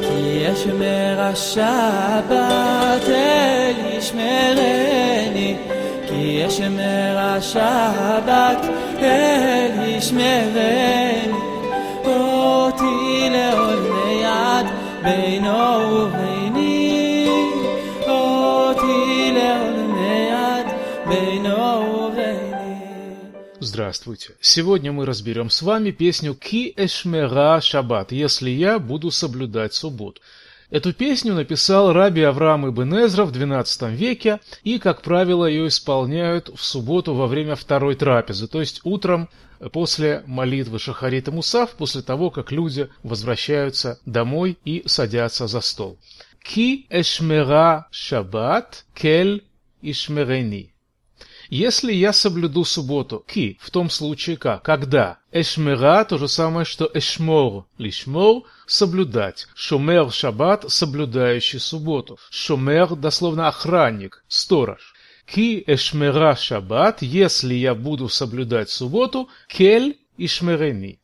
[0.00, 5.56] כי ישמר השבת אל ישמרני.
[6.08, 8.66] כי ישמר השבת
[8.98, 11.32] אל ישמרני.
[12.04, 14.66] אותי לעולמי עד
[15.02, 16.23] בינו וביני
[23.74, 24.36] Здравствуйте!
[24.40, 30.20] Сегодня мы разберем с вами песню «Ки эшмера шаббат», «Если я буду соблюдать субботу».
[30.70, 36.50] Эту песню написал раби Авраам ибн Эзра в XII веке, и, как правило, ее исполняют
[36.54, 39.28] в субботу во время второй трапезы, то есть утром
[39.72, 45.98] после молитвы Шахарит и Мусав, после того, как люди возвращаются домой и садятся за стол.
[46.40, 49.42] «Ки эшмера шаббат кель
[49.82, 50.73] ишмерени».
[51.56, 55.18] Если я соблюду субботу, ки, в том случае как, когда.
[55.30, 59.46] Эшмера то же самое, что эшмор, лишмор, соблюдать.
[59.54, 62.18] Шумер шаббат, соблюдающий субботу.
[62.28, 64.94] Шумер, дословно охранник, сторож.
[65.26, 70.98] Ки эшмера шаббат, если я буду соблюдать субботу, кель ишмерени.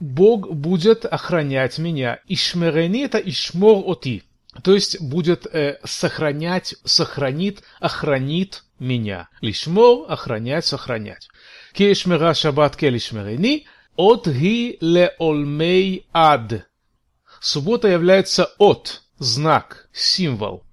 [0.00, 2.18] Бог будет охранять меня.
[2.26, 4.24] Ишмерени это ишмор оти.
[4.64, 9.28] То есть будет э, сохранять, сохранит, охранит меня.
[9.40, 11.28] Лишмор, охранять, сохранять.
[11.72, 16.66] Кешмера шаббат келишмерени, от ги леолмей ад.
[17.40, 20.64] Суббота является от, знак, символ.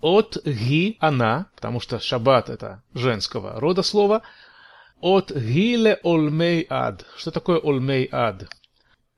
[0.00, 4.22] От ги она, потому что шаббат это женского рода слово.
[5.00, 7.04] От ги леолмей ад.
[7.16, 8.48] Что такое олмей ад?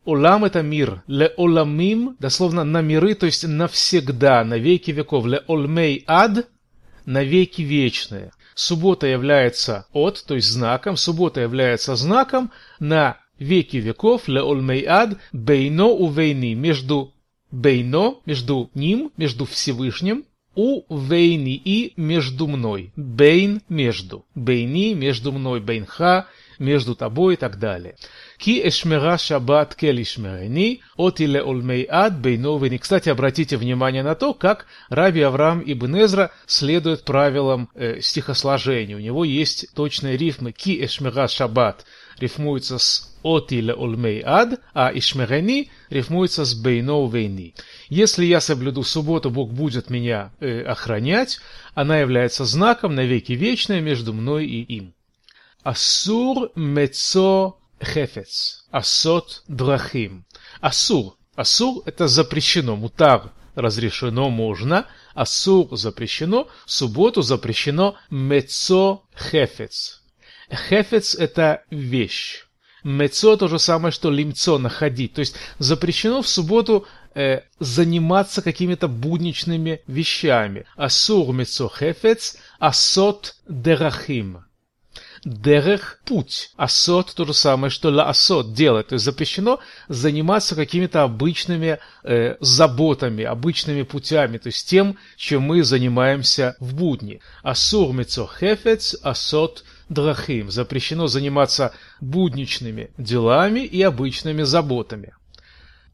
[0.05, 1.03] Олам это мир.
[1.06, 5.27] Ле оламим, дословно на миры, то есть навсегда, на веки веков.
[5.27, 6.48] Ле олмей ад,
[7.11, 8.30] на веки вечные.
[8.55, 15.19] Суббота является от, то есть знаком, суббота является знаком на веки веков, ле олмей ад,
[15.33, 17.12] бейно у вейни, между
[17.50, 22.92] бейно, между ним, между Всевышним, у вейни и между мной.
[22.94, 24.25] Бейн между.
[24.34, 25.60] Бейни между мной.
[25.60, 26.27] Бейнха
[26.60, 27.97] между тобой и так далее.
[28.38, 32.76] Ки эшмера шаббат кель ишмерени, от или олмей ад бейновени.
[32.76, 38.97] Кстати, обратите внимание на то, как Раби Авраам ибн Эзра следует правилам э, стихосложения.
[38.97, 40.53] У него есть точные рифмы.
[40.53, 41.84] Ки эшмера шаббат
[42.21, 47.54] рифмуется с от или олмей ад, а ишмерени рифмуется с бейно вейни.
[47.88, 51.38] Если я соблюду субботу, Бог будет меня э, охранять.
[51.75, 54.94] Она является знаком на веки вечное между мной и им.
[55.62, 58.65] Асур мецо хефец.
[58.71, 60.25] Асот драхим.
[60.60, 61.16] Асур.
[61.34, 62.76] Асур это запрещено.
[62.76, 64.87] Мутар разрешено, можно.
[65.15, 66.48] Асур запрещено.
[66.66, 67.97] Субботу запрещено.
[68.10, 70.03] Мецо хефец.
[70.50, 72.47] Хефец это вещь.
[72.82, 75.12] Мецо то же самое, что лимцо находить.
[75.12, 80.65] То есть запрещено в субботу э, заниматься какими-то будничными вещами.
[80.77, 84.44] Асур мецо хефец, асот дерахим.
[85.25, 86.50] Дерех– путь.
[86.56, 88.88] Асот– то же самое, что ла асот– делать.
[88.88, 95.62] То есть запрещено заниматься какими-то обычными э, заботами, обычными путями, то есть тем, чем мы
[95.62, 97.20] занимаемся в будни.
[97.42, 100.50] Асур мецо хефец, асот драхим.
[100.50, 105.12] Запрещено заниматься будничными делами и обычными заботами.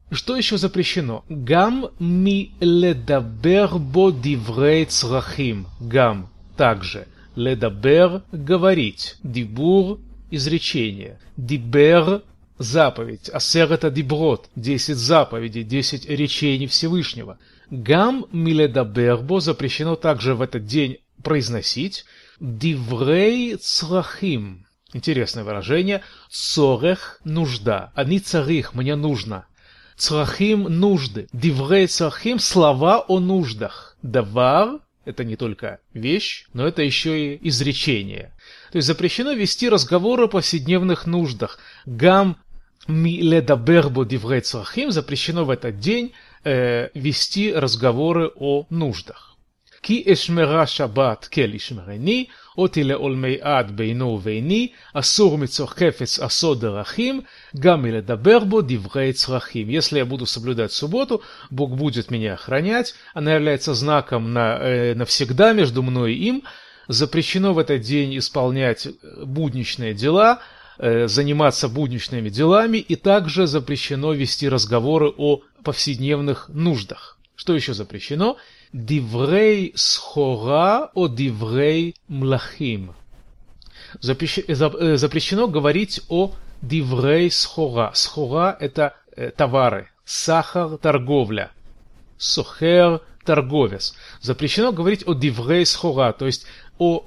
[0.09, 1.25] Что еще запрещено?
[1.27, 5.67] Гам ми ледабер бо диврей црахим.
[5.81, 9.17] Гам также– Ледабер– говорить.
[9.21, 9.99] Дибур–
[10.31, 11.19] изречение.
[11.37, 12.23] Дибер–
[12.57, 13.29] заповедь.
[13.29, 14.49] Асер– это диброд.
[14.55, 17.37] Десять заповедей, десять речений Всевышнего.
[17.69, 22.05] Гам миледабербо запрещено также в этот день произносить.
[22.39, 24.65] Диврей црахим.
[24.93, 26.01] Интересное выражение.
[26.31, 27.91] Цорех– нужда.
[27.93, 29.45] Они царих– мне нужно.
[29.95, 31.27] Црахим– нужды.
[31.33, 33.95] Диврей црахим– слова о нуждах.
[34.01, 38.33] Давар это не только вещь, но это еще и изречение.
[38.71, 41.59] То есть запрещено вести разговоры о повседневных нуждах.
[41.85, 42.37] Гам
[42.87, 46.13] ми ледабербо диврей црахим запрещено в этот день
[46.43, 49.37] э, вести разговоры о нуждах.
[49.81, 57.20] Ки эшмера шаббат келишмерени– אותי לעולמי עד בינו וביני, אסור מצוך חפץ עשות דרכים,
[57.58, 59.70] גם מלדבר бо диврей црахим.
[59.70, 65.52] Если я буду соблюдать субботу, Бог будет меня охранять, она является знаком на, э, навсегда
[65.52, 66.42] между мной и им,
[66.88, 68.88] запрещено в этот день исполнять
[69.24, 70.40] будничные дела,
[70.78, 77.18] э, заниматься будничными делами, и также запрещено вести разговоры о повседневных нуждах.
[77.34, 78.36] Что еще запрещено?
[78.73, 82.93] Диврей схора о диврей млахим.
[83.99, 87.91] Запрещено говорить о диврей схора.
[87.93, 88.95] Схора– это
[89.35, 91.51] товары, сахар, торговля.
[92.17, 93.95] сохер, торговец.
[94.21, 96.45] Запрещено говорить о диврей схора, то есть
[96.77, 97.05] о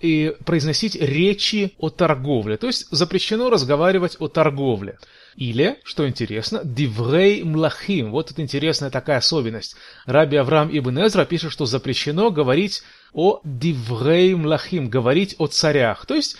[0.00, 2.56] и произносить речи о торговле.
[2.56, 4.98] То есть запрещено разговаривать о торговле.
[5.36, 8.10] Или, что интересно, диврей млахим.
[8.10, 9.76] Вот это интересная такая особенность.
[10.06, 12.82] Раби Авраам Ибн Эзра пишет, что запрещено говорить
[13.12, 16.06] о диврей млахим, говорить о царях.
[16.06, 16.36] То есть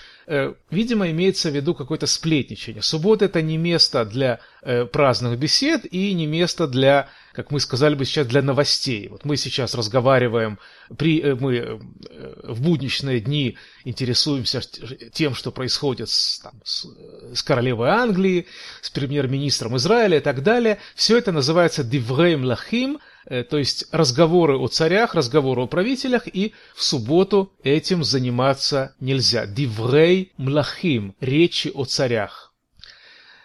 [0.71, 2.83] видимо, имеется в виду какое-то сплетничание.
[2.83, 7.95] Суббота– это не место для э, праздных бесед и не место для, как мы сказали
[7.95, 9.09] бы сейчас, для новостей.
[9.09, 10.59] Вот мы сейчас разговариваем,
[10.97, 11.79] при, э, мы э,
[12.45, 14.61] в будничные дни интересуемся
[15.13, 16.87] тем, что происходит с, там, с,
[17.35, 18.47] с королевой Англии,
[18.81, 20.79] с премьер-министром Израиля и так далее.
[20.95, 26.53] Все это называется «диврейм лахим», Э, то есть разговоры о царях, разговоры о правителях, и
[26.75, 29.47] в субботу этим заниматься нельзя.
[29.47, 32.55] Диврей млахим, речи о царях.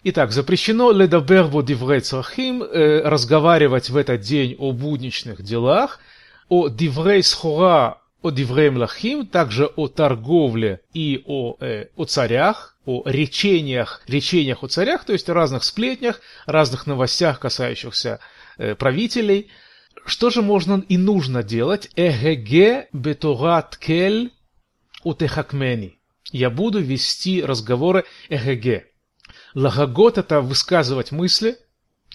[0.01, 5.99] Итак, запрещено ледабербо диврей цархим, э, разговаривать в этот день о будничных делах,
[6.47, 13.03] о диврей схора, о диврей млахим, также о торговле и о, э, о царях, о
[13.05, 18.19] речениях, речениях о царях, то есть о разных сплетнях, разных новостях, касающихся
[18.57, 19.49] э, правителей–
[20.09, 21.89] что же можно и нужно делать?
[21.95, 24.31] Эгеге бетурат кель
[25.03, 25.99] утехакмени.
[26.31, 28.85] Я буду вести разговоры эгеге.
[29.55, 31.57] Лагагот– это высказывать мысли,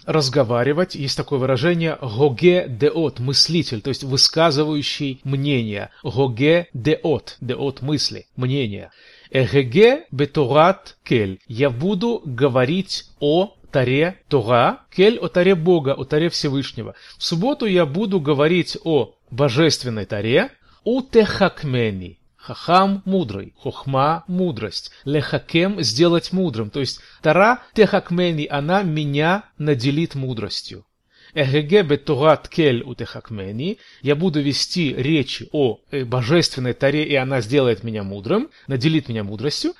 [0.06, 0.94] разговаривать.
[0.94, 5.90] Есть такое выражение «гоге деот»– мыслитель, то есть высказывающий мнение.
[6.02, 8.90] «Гоге деот»– деот– мысли, мнение.
[9.30, 16.28] «Эгеге бетурат кель»– я буду говорить о Таре Тора, Кель о Таре Бога, о Таре
[16.28, 16.94] Всевышнего.
[17.18, 20.52] В субботу я буду говорить о божественной Таре,
[20.84, 26.70] у Техакмени, Хахам– мудрый, хохма– мудрость, лехакем– сделать мудрым.
[26.70, 30.86] То есть Тара Техакмени, она меня наделит мудростью.
[31.34, 37.40] Эгеге бетурат кель у техакмени, я буду вести речи о э, божественной таре, и она
[37.40, 39.74] сделает меня мудрым, наделит меня мудростью.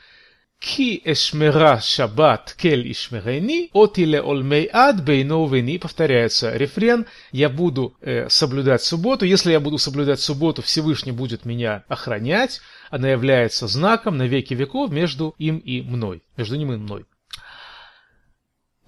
[0.64, 7.94] כי эшмера шаббат кель ишмерени, оти ле олмей ад бейно вени, повторяется рефрен, я буду
[8.00, 14.16] э, соблюдать субботу, если я буду соблюдать субботу, Всевышний будет меня охранять, она является знаком
[14.16, 17.04] на веки веков между им и мной, между ним и мной.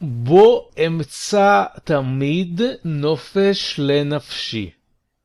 [0.01, 4.75] Бо эмца тамид нофеш ленавши.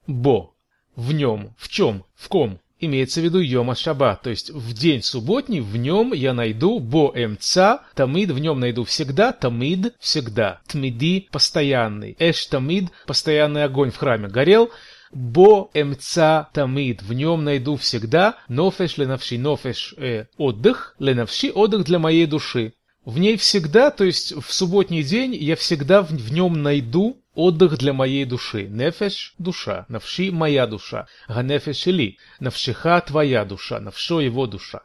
[0.05, 0.53] Бо.
[0.97, 1.55] В нем.
[1.57, 2.03] В чем?
[2.15, 2.60] В ком?
[2.83, 7.11] Имеется в виду Йома Шаббат, то есть в день субботний в нем я найду бо
[7.13, 13.97] эмца, тамид в нем найду всегда, тамид всегда, тмиди постоянный, эш тамид постоянный огонь в
[13.97, 14.71] храме горел,
[15.11, 21.99] бо эмца тамид в нем найду всегда, нофеш ленавши, нофеш э, отдых, ленавши отдых для
[21.99, 22.73] моей души.
[23.05, 27.77] В ней всегда, то есть в субботний день я всегда в, в нем найду Отдых
[27.77, 28.67] для моей души.
[28.67, 29.85] Нефеш– душа.
[29.87, 31.07] Навши– моя душа.
[31.29, 32.17] Ганефеш или.
[32.39, 33.79] Навшиха– твоя душа.
[33.79, 34.81] Навшо– его душа.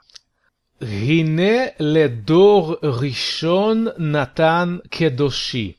[0.81, 5.77] Гине ледор ришон натан кедоши.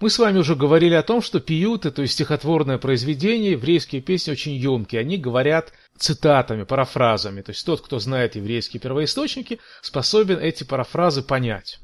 [0.00, 4.30] Мы с вами уже говорили о том, что пиюты, то есть стихотворное произведение, еврейские песни
[4.30, 5.00] очень емкие.
[5.00, 7.40] Они говорят цитатами, парафразами.
[7.40, 11.80] То есть тот, кто знает еврейские первоисточники, способен эти парафразы понять.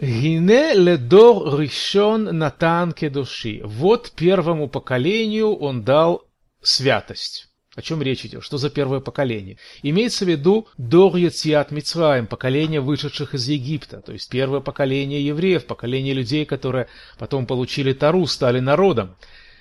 [0.00, 3.60] Гине ледор ришон натан кедуши.
[3.64, 6.24] Вот первому поколению он дал
[6.62, 7.48] святость.
[7.76, 8.42] О чем речь идет?
[8.42, 9.56] Что за первое поколение?
[9.82, 15.66] Имеется в виду Дор Яциат Мицраем, поколение вышедших из Египта, то есть первое поколение евреев,
[15.66, 19.16] поколение людей, которые потом получили Тару, стали народом.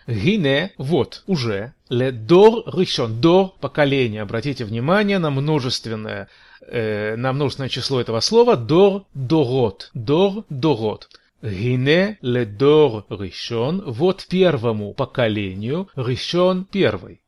[0.05, 4.21] Гине, вот, уже, ле дор ришон, дор поколение.
[4.21, 6.27] Обратите внимание на множественное
[6.67, 9.89] э, на множественное число этого слова дор дорот.
[9.93, 11.09] Дор дорот.
[11.41, 17.21] Гине ле дор ришон, вот первому поколению, ришон первый.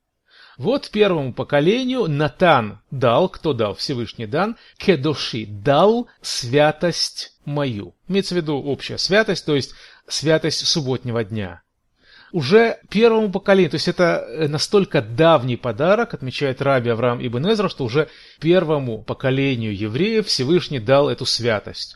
[0.58, 3.75] Вот первому поколению Натан дал, кто дал?
[3.75, 7.94] Всевышний дан, кедоши, дал святость мою.
[8.08, 9.74] Имеется в виду общая святость, то есть
[10.08, 11.62] святость субботнего дня
[12.36, 13.72] уже первому поколению.
[13.72, 18.10] То есть это э, настолько давний подарок, отмечает Раби Авраам Ибн Эзра, что уже
[18.42, 21.96] первому поколению евреев Всевышний дал эту святость.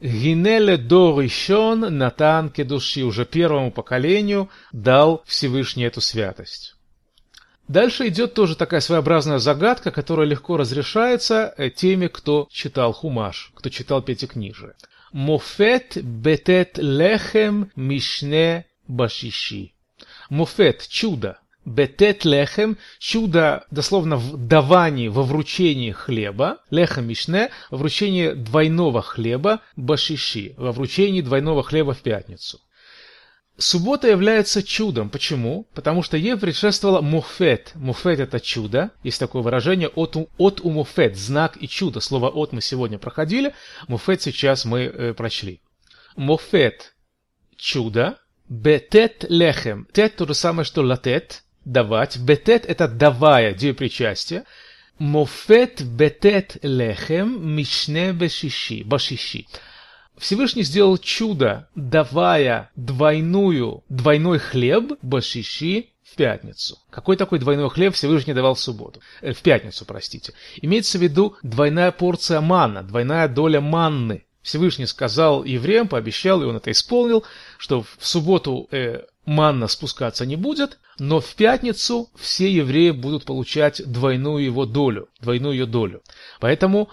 [0.00, 3.02] Гинеле до ришон натан кедуши.
[3.02, 6.76] Уже первому поколению дал Всевышний эту святость.
[7.68, 13.68] Дальше идет тоже такая своеобразная загадка, которая легко разрешается э, теми, кто читал Хумаш, кто
[13.68, 14.72] читал Пятикнижие.
[15.12, 19.73] Мофет бетет лехем мишне башиши.
[20.34, 21.38] Муфет– чудо.
[21.64, 26.58] Бетет лехем– чудо, дословно, в давании, во вручении хлеба.
[26.70, 29.60] Лехем мишне– во вручении двойного хлеба.
[29.76, 32.58] Башиши– во вручении двойного хлеба в пятницу.
[33.58, 35.08] Суббота является чудом.
[35.08, 35.68] Почему?
[35.72, 37.70] Потому что ей предшествовало муфет.
[37.76, 38.90] Муфет это чудо.
[39.04, 42.00] Есть такое выражение от, от у муфет, знак и чудо.
[42.00, 43.54] Слово от мы сегодня проходили,
[43.86, 45.60] муфет сейчас мы э, прочли.
[46.16, 46.96] Муфет–
[47.56, 48.18] чудо.
[48.48, 49.88] Бетет лехем.
[49.92, 52.18] Тет то же самое, что латет, давать.
[52.18, 54.44] Бетет это давая, деепричастие.
[54.98, 59.46] Мофет бетет лехем мишне бешиши, башиши.
[60.16, 66.78] Всевышний сделал чудо, давая двойную, двойной хлеб башиши в пятницу.
[66.90, 69.00] Какой такой двойной хлеб Всевышний давал в субботу?
[69.20, 70.32] Э, в пятницу, простите.
[70.62, 74.24] Имеется в виду двойная порция манна, двойная доля манны.
[74.44, 77.24] Всевышний сказал евреям, пообещал, и он это исполнил,
[77.56, 83.80] что в субботу э, манна спускаться не будет, но в пятницу все евреи будут получать
[83.90, 86.02] двойную его долю, двойную ее долю.
[86.40, 86.90] Поэтому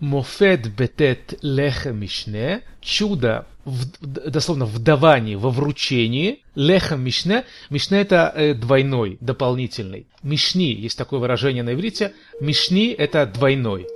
[0.00, 8.30] Мофед бетет леха мишне, чудо, в, дословно в давании, во вручении, леха мишне, мишне это
[8.34, 10.06] э, двойной, дополнительный.
[10.22, 13.86] Мишни, есть такое выражение на иврите, мишни это двойной.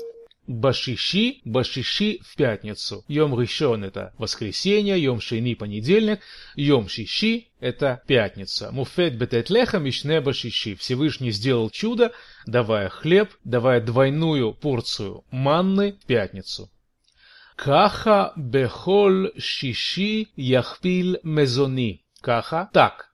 [0.46, 3.04] Башиши, башиши в пятницу.
[3.08, 6.20] Йом решен это воскресенье, йом шейни понедельник,
[6.54, 8.70] йом шиши это пятница.
[8.70, 10.76] Муфет бететлеха мишне башиши.
[10.76, 12.12] Всевышний сделал чудо,
[12.46, 16.70] давая хлеб, давая двойную порцию манны в пятницу.
[17.56, 22.04] Каха бехол шиши яхпил мезони.
[22.20, 23.12] Каха так.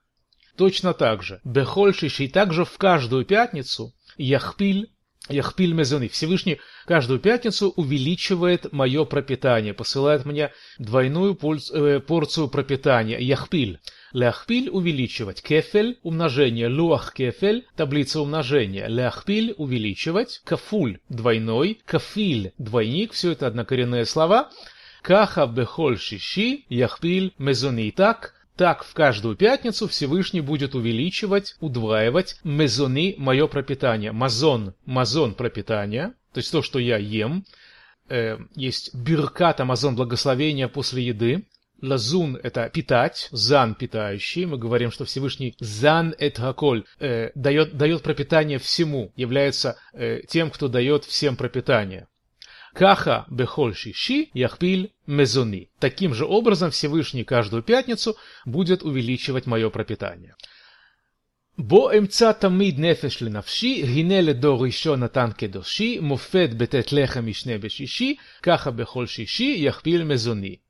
[0.55, 1.41] Точно так же.
[1.43, 4.91] Бехоль шиши также в каждую пятницу яхпиль
[5.29, 6.09] Яхпиль Мезони.
[6.09, 11.37] Всевышний каждую пятницу увеличивает мое пропитание, посылает мне двойную
[11.73, 13.17] э, порцию пропитания.
[13.19, 13.79] Яхпиль.
[14.11, 15.41] Ляхпиль– увеличивать.
[15.41, 16.67] Кефель– умножение.
[16.67, 18.87] Луах кефель– таблица умножения.
[18.87, 20.41] Ляхпиль– увеличивать.
[20.43, 21.81] Кафуль– двойной.
[21.85, 23.13] Кафиль– двойник.
[23.13, 24.51] Все это однокоренные слова.
[25.01, 27.91] Каха бехоль шиши, яхпиль мезони.
[27.91, 34.11] Так, так в каждую пятницу Всевышний будет увеличивать, удваивать мезони, мое пропитание.
[34.11, 37.45] Мазон, мазон пропитания, то есть то, что я ем.
[38.09, 41.45] Э, есть биркат, амазон, благословение после еды.
[41.81, 44.45] Лазун– это питать, зан– питающий.
[44.45, 50.49] Мы говорим, что Всевышний зан эт хаколь э, дает, дает пропитание всему, является э, тем,
[50.49, 52.07] кто дает всем пропитание.
[52.74, 55.70] Каха бехоль шиши яхпиль мезони.
[55.78, 60.34] Таким же образом Всевышний каждую пятницу будет увеличивать мое пропитание.
[61.58, 68.16] בו אמצא תמיד נפש לנפשי, הנה לדור ראשון נתן קדושי, מופת בתת לחם משנה בשישי,
[68.42, 70.60] ככה בכל שישי יכפיל мезони.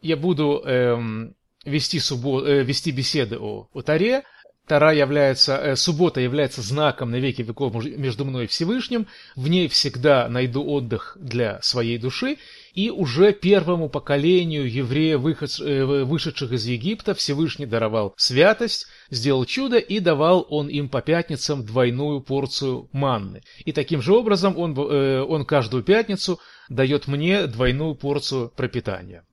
[0.00, 4.22] Я буду эм, вести, суббо, э, вести беседы о, о Таре,
[4.65, 9.07] Тара является, э, суббота является знаком на веки веков между мной и Всевышним.
[9.35, 12.37] В ней всегда найду отдых для своей души.
[12.73, 19.77] И уже первому поколению евреев, выход, э, вышедших из Египта, Всевышний даровал святость, сделал чудо
[19.77, 23.41] и давал он им по пятницам двойную порцию манны.
[23.65, 26.39] И таким же образом он, э, он каждую пятницу
[26.69, 29.25] дает мне двойную порцию пропитания.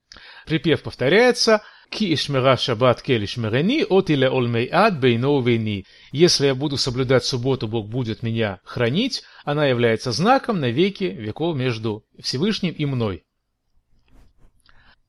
[0.45, 1.61] Припев повторяется–
[1.91, 5.85] Ки ишмера шаббат кель ишмерени, от или олмей ад бейно вейни.
[6.13, 11.57] Если я буду соблюдать субботу, Бог будет меня хранить, она является знаком на веки веков
[11.57, 13.25] между Всевышним и мной.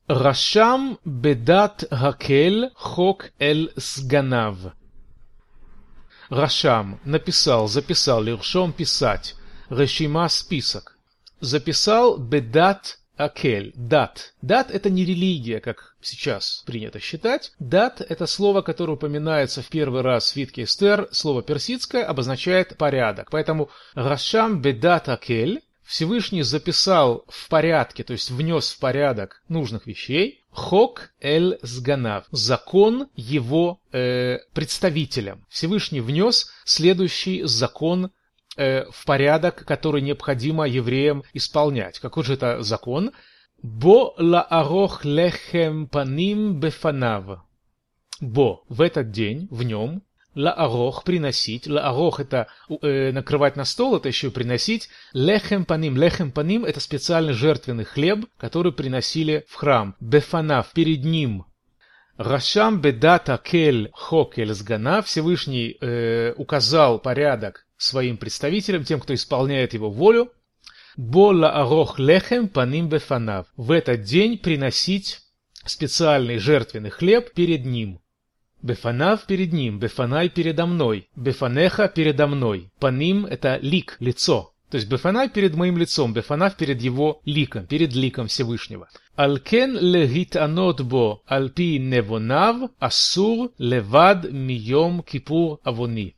[0.09, 4.59] Рашам бедат хакель хок эль сганав.
[6.31, 9.37] Рашам написал, записал, лиршом писать.
[9.71, 10.99] Решима список.
[11.39, 14.35] Записал бедат Акель, дат.
[14.43, 17.53] Дат это не религия, как сейчас принято считать.
[17.59, 23.31] Дат это слово, которое упоминается в первый раз в свитке Эстер, слово персидское обозначает порядок.
[23.31, 30.43] Поэтому Рашам бедат Акель Всевышний записал в порядке, то есть внес в порядок нужных вещей,
[30.51, 35.47] Хок эль сганав, закон его э, представителям.
[35.49, 38.11] Всевышний внес следующий закон
[38.57, 41.99] э, в порядок, который необходимо евреям исполнять.
[41.99, 43.13] Какой же это закон?
[43.63, 47.45] Бо лаарох лехем паним бефанав.
[48.21, 50.03] Бо в этот день, в нем,
[50.35, 51.67] лаарох приносить.
[51.67, 52.49] Лаарох это
[52.83, 54.89] э, накрывать на стол, это еще приносить.
[55.13, 55.97] Лехем паним.
[55.97, 59.95] Лехем паним это специальный жертвенный хлеб, который приносили в храм.
[60.01, 61.45] Бефанав перед ним.
[62.17, 65.03] Рашам бедата кель хокель сгана.
[65.03, 70.33] Всевышний э, указал порядок своим представителям, тем, кто исполняет его волю,
[70.97, 73.47] Бола арох лехем паним бефанав.
[73.57, 75.21] В этот день приносить
[75.65, 78.01] специальный жертвенный хлеб перед ним.
[78.61, 82.71] Бефанав перед ним, бефанай передо мной, бефанеха передо мной.
[82.79, 84.53] Паним это лик, лицо.
[84.71, 88.89] То есть бефанав перед моим лицом, бефанав перед его ликом, перед ликом Всевышнего.
[89.17, 96.17] Алкен легит анотбо альпи невонав асур левад мием кипур авони.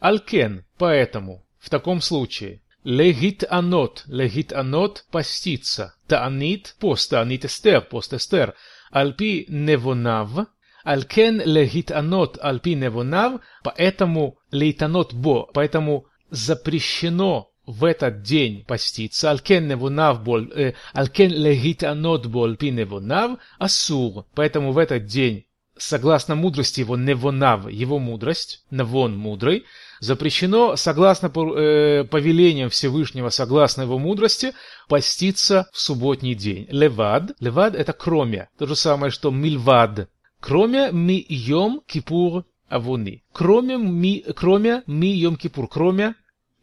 [0.00, 8.12] Алкен, поэтому, в таком случае, легит анот, легит анот поститься, таанит, пост, таанит эстер, пост
[8.14, 8.54] эстер,
[8.90, 10.48] альпи невонав,
[10.82, 20.24] Алькен легитанот альпи невонав, поэтому лейтанот бо, поэтому запрещено в этот день поститься, алькен невонав
[20.24, 25.44] бол, э, алькен легитанот бол альпи невонав, асур, поэтому в этот день
[25.76, 29.64] согласно мудрости его невонав, его мудрость, навон мудрый,
[30.00, 34.52] запрещено, согласно э, повелениям Всевышнего, согласно его мудрости,
[34.88, 36.66] поститься в субботний день.
[36.70, 40.08] Левад, левад это кроме, то же самое, что мильвад,
[40.40, 43.22] кроме ми Йом Кипур Авуни.
[43.32, 46.14] Кроме ми, кроме ми Йом Кипур, кроме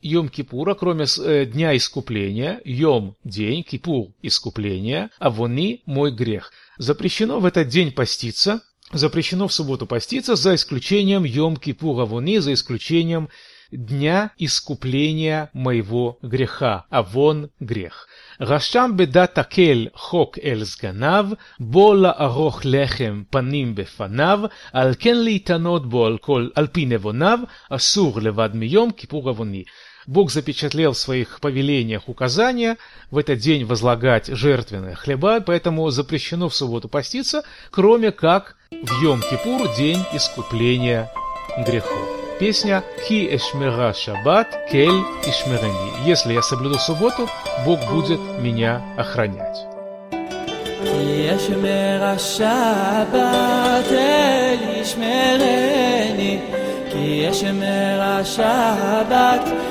[0.02, 6.52] Йом Кипура, кроме э, дня искупления, Йом– день, Кипур– искупление, Авуни– мой грех.
[6.78, 8.62] Запрещено в этот день поститься,
[8.93, 13.29] запрещено в субботу поститься, за исключением Йом Кипур Авуни, за исключением
[13.73, 18.07] дня искупления моего греха, Авон – грех.
[18.41, 21.27] רשם בדת הקל חוק אל סגניו,
[21.61, 24.41] בו לערוך לחם פנים בפניו,
[24.73, 27.39] על כן להתענות בו על, כל, על פי נבוניו,
[27.71, 29.65] אסור לבד מיום כיפור עווני.
[30.07, 32.77] Бог запечатлел в своих повелениях указания
[33.11, 39.77] в этот день возлагать жертвенные хлеба, поэтому запрещено в субботу поститься, кроме как в Йом-Кипур,
[39.77, 41.11] день искупления
[41.67, 42.09] грехов.
[42.41, 44.91] Песня «Ки эшмера шаббат, кель
[45.25, 46.09] ишмерени».
[46.09, 47.29] Если я соблюду субботу,
[47.65, 49.73] Бог будет меня охранять.
[50.83, 56.39] כי אשמר השבת אל ישמרני
[56.93, 59.46] כי אשמר השבת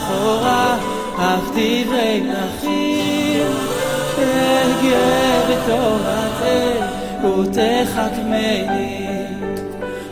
[0.00, 0.76] סחורה
[1.16, 3.46] אף דברי מלכים
[4.16, 9.06] אגה בתורתך ותחכמני.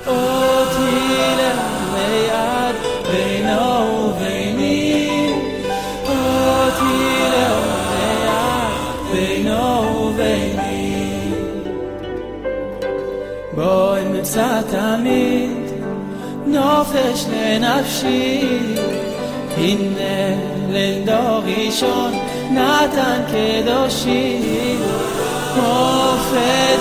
[0.07, 0.97] אותי
[1.39, 2.75] לעולמי עד
[3.11, 5.33] בינו וביני.
[6.09, 11.31] אותי לעולמי עד בינו וביני.
[13.55, 15.65] בוא אמצא תמיד
[16.47, 18.75] נופש לנפשי
[19.57, 19.97] این
[21.05, 22.13] داغیشان
[22.53, 24.79] نتن که داشتید
[25.57, 26.35] مفت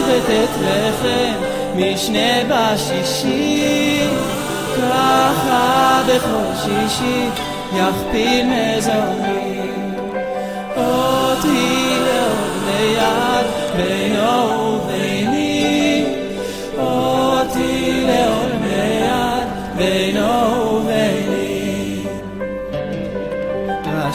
[0.08, 1.34] به تطرفه
[1.76, 4.00] میشنه بشیشی
[4.76, 4.82] که
[5.42, 7.32] خب خوشیشی
[7.78, 9.43] یخ پیل مزانی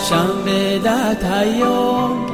[0.08, 2.26] רשם בדת היום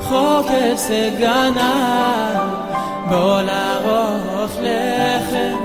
[0.00, 2.30] חוק סגנה
[3.08, 5.56] בוא לערוך לחם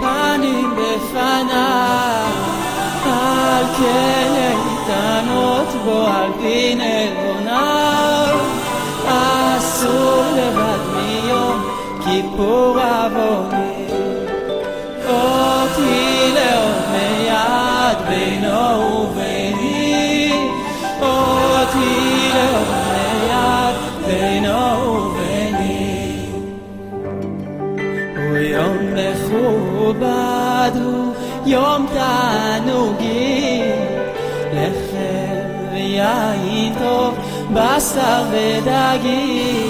[0.00, 2.32] פנים בפניו.
[3.04, 8.38] על כן איתנות בו על פי נבוניו.
[9.08, 11.62] אסור לבד מיום
[12.04, 13.86] כיפור עווני
[15.08, 19.31] אותי לעוד מיד בינו וביני
[30.01, 31.13] מכובד הוא
[31.45, 33.65] יום תענוגים
[34.53, 37.13] לחם ויין טוב
[37.53, 39.69] בשר ודגים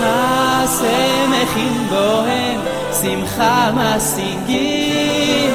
[0.00, 2.60] השמחים בו הם
[3.02, 5.50] שמחה משיגים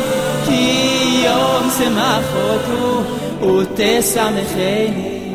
[0.45, 2.65] כי יום שמחות
[3.39, 5.33] הוא ותשמחני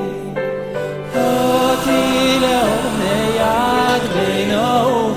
[1.15, 5.08] אותי לאור מיד בינו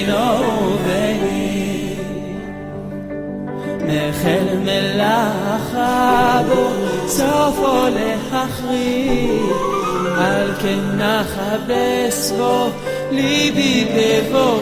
[0.00, 1.94] בינו וביני
[3.78, 4.56] מחל
[10.58, 10.98] כן
[13.10, 14.60] ליבי אל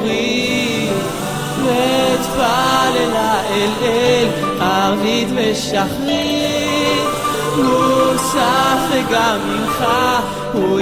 [7.56, 10.20] מוסף מנחה
[10.52, 10.80] הוא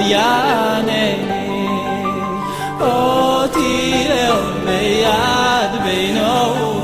[2.80, 6.75] אותי לאום ביד בינו